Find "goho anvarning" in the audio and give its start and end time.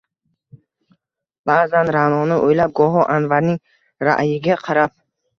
2.79-3.59